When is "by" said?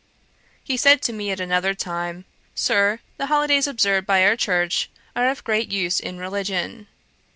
4.07-4.23